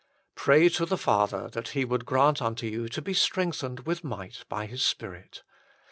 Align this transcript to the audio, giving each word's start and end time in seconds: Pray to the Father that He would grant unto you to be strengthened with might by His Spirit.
Pray 0.33 0.67
to 0.67 0.83
the 0.83 0.97
Father 0.97 1.47
that 1.49 1.69
He 1.77 1.85
would 1.85 2.07
grant 2.07 2.41
unto 2.41 2.65
you 2.65 2.89
to 2.89 3.03
be 3.03 3.13
strengthened 3.13 3.81
with 3.81 4.03
might 4.03 4.43
by 4.49 4.65
His 4.65 4.81
Spirit. 4.83 5.43